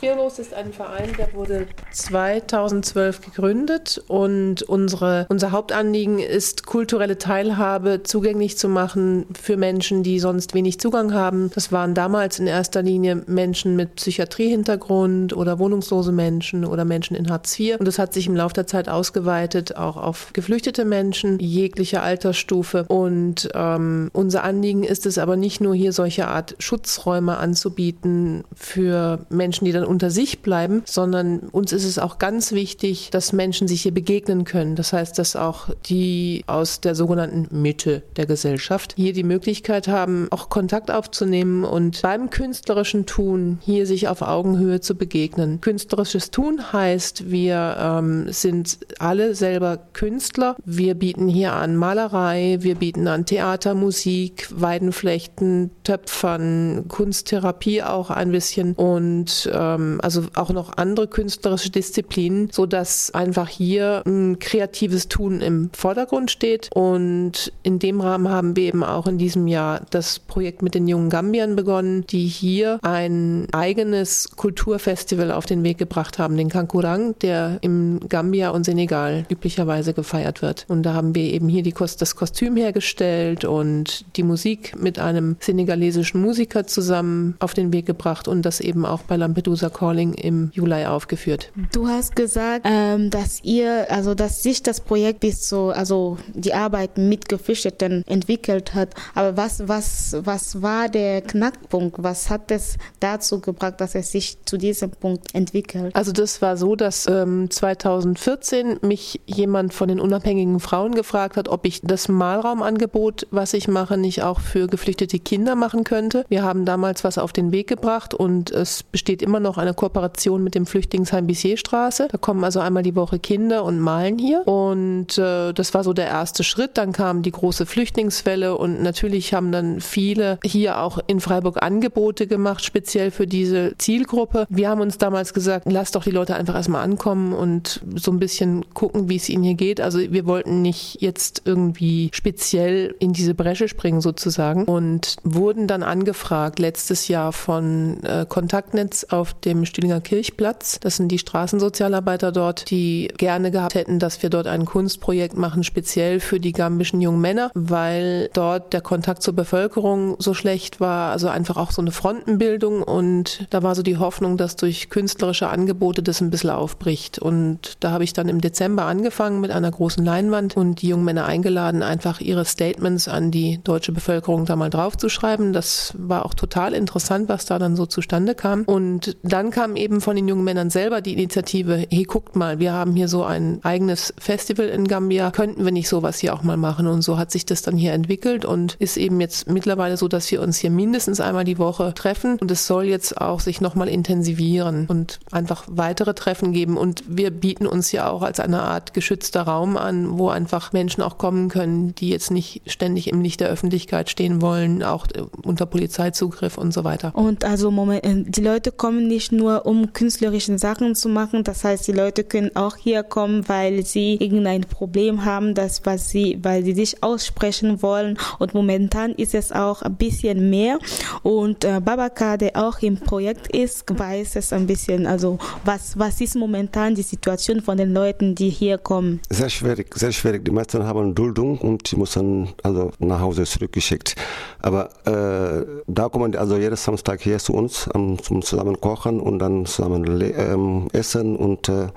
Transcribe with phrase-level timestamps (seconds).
[0.00, 8.02] Fearlos ist ein Verein, der wurde 2012 gegründet und unsere, unser Hauptanliegen ist, kulturelle Teilhabe
[8.02, 11.50] zugänglich zu machen für Menschen, die sonst wenig Zugang haben.
[11.54, 17.28] Das waren damals in erster Linie Menschen mit Psychiatriehintergrund oder wohnungslose Menschen oder Menschen in
[17.28, 17.78] Hartz IV.
[17.78, 22.86] Und das hat sich im Laufe der Zeit ausgeweitet auch auf geflüchtete Menschen jeglicher Altersstufe.
[22.88, 29.26] Und ähm, unser Anliegen ist es aber nicht nur hier solche Art Schutzräume anzubieten für
[29.28, 33.66] Menschen, die dann unter sich bleiben, sondern uns ist es auch ganz wichtig, dass Menschen
[33.66, 34.76] sich hier begegnen können.
[34.76, 40.28] Das heißt, dass auch die aus der sogenannten Mitte der Gesellschaft hier die Möglichkeit haben,
[40.30, 45.60] auch Kontakt aufzunehmen und beim künstlerischen Tun hier sich auf Augenhöhe zu begegnen.
[45.60, 50.54] Künstlerisches Tun heißt, wir ähm, sind alle selber Künstler.
[50.64, 58.30] Wir bieten hier an Malerei, wir bieten an Theater, Musik, Weidenflechten, Töpfern, Kunsttherapie auch ein
[58.30, 64.38] bisschen und ähm, ähm, also auch noch andere künstlerische Disziplinen, so dass einfach hier ein
[64.38, 66.68] kreatives Tun im Vordergrund steht.
[66.74, 70.86] Und in dem Rahmen haben wir eben auch in diesem Jahr das Projekt mit den
[70.86, 77.18] jungen Gambiern begonnen, die hier ein eigenes Kulturfestival auf den Weg gebracht haben, den Kankurang,
[77.20, 80.64] der im Gambia und Senegal üblicherweise gefeiert wird.
[80.68, 85.36] Und da haben wir eben hier die, das Kostüm hergestellt und die Musik mit einem
[85.40, 90.50] senegalesischen Musiker zusammen auf den Weg gebracht und das eben auch bei Lampedusa Calling im
[90.52, 91.52] Juli aufgeführt.
[91.72, 96.54] Du hast gesagt, ähm, dass ihr, also dass sich das Projekt bis so, also die
[96.54, 98.94] Arbeit mit Geflüchteten entwickelt hat.
[99.14, 102.02] Aber was, was, was war der Knackpunkt?
[102.02, 105.94] Was hat es dazu gebracht, dass es sich zu diesem Punkt entwickelt?
[105.94, 111.48] Also das war so, dass ähm, 2014 mich jemand von den unabhängigen Frauen gefragt hat,
[111.48, 116.24] ob ich das Malraumangebot, was ich mache, nicht auch für geflüchtete Kinder machen könnte.
[116.28, 120.42] Wir haben damals was auf den Weg gebracht und es besteht immer noch eine Kooperation
[120.42, 122.08] mit dem Flüchtlingsheim Bissierstraße.
[122.10, 124.46] Da kommen also einmal die Woche Kinder und malen hier.
[124.46, 126.72] Und äh, das war so der erste Schritt.
[126.74, 132.26] Dann kam die große Flüchtlingswelle und natürlich haben dann viele hier auch in Freiburg Angebote
[132.26, 134.46] gemacht, speziell für diese Zielgruppe.
[134.48, 138.18] Wir haben uns damals gesagt, lass doch die Leute einfach erstmal ankommen und so ein
[138.18, 139.80] bisschen gucken, wie es ihnen hier geht.
[139.80, 145.82] Also wir wollten nicht jetzt irgendwie speziell in diese Bresche springen sozusagen und wurden dann
[145.82, 150.78] angefragt letztes Jahr von äh, Kontaktnetz auf dem dem Stühlinger Kirchplatz.
[150.80, 155.64] Das sind die Straßensozialarbeiter dort, die gerne gehabt hätten, dass wir dort ein Kunstprojekt machen,
[155.64, 161.12] speziell für die gambischen jungen Männer, weil dort der Kontakt zur Bevölkerung so schlecht war,
[161.12, 165.48] also einfach auch so eine Frontenbildung und da war so die Hoffnung, dass durch künstlerische
[165.48, 167.18] Angebote das ein bisschen aufbricht.
[167.18, 171.04] Und da habe ich dann im Dezember angefangen mit einer großen Leinwand und die jungen
[171.04, 175.52] Männer eingeladen, einfach ihre Statements an die deutsche Bevölkerung da mal draufzuschreiben.
[175.52, 178.62] Das war auch total interessant, was da dann so zustande kam.
[178.64, 182.72] Und dann kam eben von den jungen Männern selber die Initiative, hey, guckt mal, wir
[182.72, 186.56] haben hier so ein eigenes Festival in Gambia, könnten wir nicht sowas hier auch mal
[186.56, 186.86] machen?
[186.86, 190.30] Und so hat sich das dann hier entwickelt und ist eben jetzt mittlerweile so, dass
[190.30, 193.88] wir uns hier mindestens einmal die Woche treffen und es soll jetzt auch sich nochmal
[193.88, 198.94] intensivieren und einfach weitere Treffen geben und wir bieten uns ja auch als eine Art
[198.94, 203.40] geschützter Raum an, wo einfach Menschen auch kommen können, die jetzt nicht ständig im Licht
[203.40, 205.06] der Öffentlichkeit stehen wollen, auch
[205.42, 207.14] unter Polizeizugriff und so weiter.
[207.14, 211.44] Und also Moment, äh, die Leute kommen nicht nur nur um künstlerische Sachen zu machen.
[211.44, 216.10] Das heißt, die Leute können auch hier kommen, weil sie irgendein Problem haben, das was
[216.10, 218.18] sie, weil sie sich aussprechen wollen.
[218.38, 220.78] Und momentan ist es auch ein bisschen mehr.
[221.22, 225.06] Und äh, Babaka, der auch im Projekt ist, weiß es ein bisschen.
[225.06, 229.20] Also was was ist momentan die Situation von den Leuten, die hier kommen?
[229.30, 230.44] Sehr schwierig, sehr schwierig.
[230.44, 234.14] Die meisten haben Duldung und die müssen also nach Hause zurückgeschickt.
[234.62, 239.38] Aber äh, da kommen also jeden Samstag hier zu uns um, zum zusammen kochen und
[239.38, 241.88] dann zusammen ähm, essen und äh,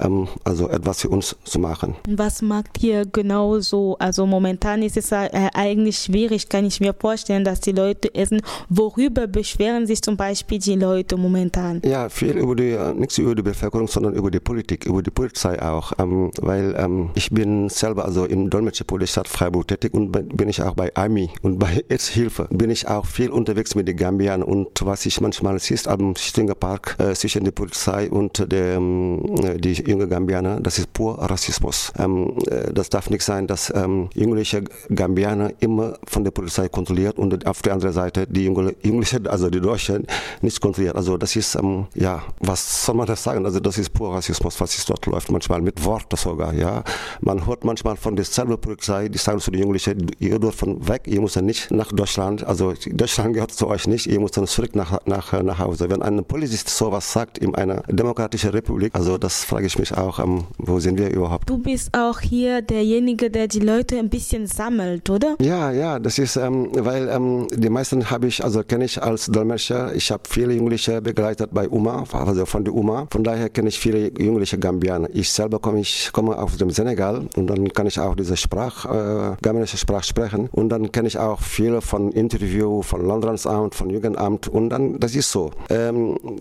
[0.00, 1.94] ähm, also etwas für uns zu machen.
[2.08, 3.96] Was macht ihr genau so?
[3.98, 8.40] Also momentan ist es äh, eigentlich schwierig, kann ich mir vorstellen, dass die Leute essen.
[8.68, 11.82] Worüber beschweren sich zum Beispiel die Leute momentan?
[11.84, 15.10] Ja, viel über die, äh, nicht über die Bevölkerung, sondern über die Politik, über die
[15.10, 15.92] Polizei auch.
[15.98, 20.74] Ähm, weil ähm, ich bin selber also im Dolmetscherpolizei Freiburg tätig und bin ich auch
[20.74, 21.82] bei AMI und bei
[22.12, 26.14] Hilfe bin ich auch viel unterwegs mit den Gambiern und was ich manchmal siehst am
[26.52, 29.22] Stinger Park äh, zwischen der Polizei und der, ähm,
[29.58, 31.92] die junge Gambianer, das ist pur Rassismus.
[31.98, 34.64] Ähm, äh, das darf nicht sein, dass ähm, jüngliche
[34.94, 39.60] Gambianer immer von der Polizei kontrolliert und auf der anderen Seite die jüngliche, also die
[39.60, 40.06] Deutschen
[40.40, 40.96] nicht kontrolliert.
[40.96, 43.44] Also das ist, ähm, ja, was soll man das sagen?
[43.46, 46.84] Also das ist pur Rassismus, was ist dort läuft, manchmal mit Worten sogar, ja.
[47.20, 50.86] Man hört manchmal von der selben Polizei, die sagen zu den Jugendlichen, ihr dürft von
[50.86, 54.46] weg, ihr müsst nicht nach Deutschland, also Deutschland gehört zu euch nicht, ihr müsst dann
[54.46, 55.88] zurück nach, nach, nach Hause.
[55.88, 59.96] Wenn eine Polizei Polizist sowas sagt in einer demokratischen Republik, also das frage ich mich
[59.96, 61.48] auch, ähm, wo sind wir überhaupt?
[61.48, 65.36] Du bist auch hier derjenige, der die Leute ein bisschen sammelt, oder?
[65.40, 69.26] Ja, ja, das ist, ähm, weil ähm, die meisten habe ich, also kenne ich als
[69.26, 69.94] Dolmetscher.
[69.94, 73.06] Ich habe viele Jugendliche begleitet bei UMA, also von der UMA.
[73.12, 75.10] Von daher kenne ich viele jugendliche Gambianer.
[75.12, 78.84] Ich selber komme, ich komme aus dem Senegal und dann kann ich auch diese Sprach,
[78.86, 80.48] äh, gambianische Sprache sprechen.
[80.50, 85.14] Und dann kenne ich auch viele von Interview, von Landratsamt, von Jugendamt und dann, das
[85.14, 85.52] ist so.
[85.70, 86.31] Ähm, äh,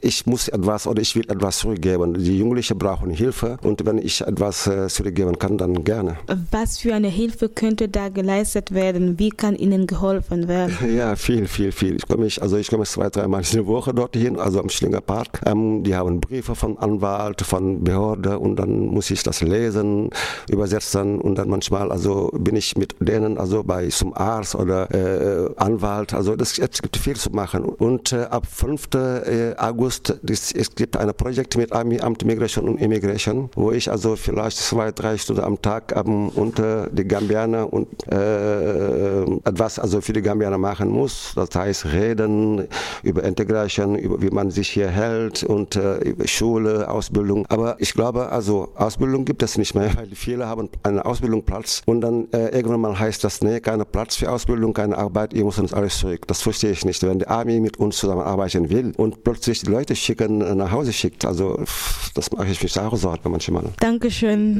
[0.00, 2.14] ich muss etwas oder ich will etwas zurückgeben.
[2.14, 6.16] Die Jugendlichen brauchen Hilfe und wenn ich etwas äh, zurückgeben kann, dann gerne.
[6.50, 9.18] Was für eine Hilfe könnte da geleistet werden?
[9.18, 10.76] Wie kann Ihnen geholfen werden?
[10.98, 11.96] Ja, viel, viel, viel.
[11.96, 15.40] Ich komme, also ich komme zwei, dreimal in der Woche dorthin, also am Schlinger Park.
[15.46, 20.10] Ähm, die haben Briefe von Anwalt, von Behörde und dann muss ich das lesen,
[20.48, 25.50] übersetzen und dann manchmal, also bin ich mit denen, also bei zum Arzt oder äh,
[25.56, 27.64] Anwalt, also das, es gibt viel zu machen.
[27.64, 28.88] Und äh, ab 5.
[29.16, 33.90] Äh, August, das, es gibt ein Projekt mit Army, Amt Migration und Immigration, wo ich
[33.90, 40.00] also vielleicht zwei, drei Stunden am Tag ähm, unter die Gambianer und äh, etwas also
[40.00, 41.32] für die Gambianer machen muss.
[41.34, 42.68] Das heißt reden
[43.02, 47.46] über Integration, über wie man sich hier hält und äh, über Schule, Ausbildung.
[47.48, 52.00] Aber ich glaube, also Ausbildung gibt es nicht mehr, weil viele haben einen Ausbildungsplatz und
[52.00, 55.58] dann äh, irgendwann mal heißt das, nee, kein Platz für Ausbildung, keine Arbeit, ihr müsst
[55.58, 56.26] uns alles zurück.
[56.26, 57.02] Das verstehe ich nicht.
[57.02, 61.24] Wenn die Armee mit uns zusammenarbeiten will und plötzlich die Leute schicken, nach Hause schickt,
[61.24, 61.64] also
[62.14, 63.62] das mache ich mich auch Sorgen manchmal.
[63.78, 64.56] Dankeschön.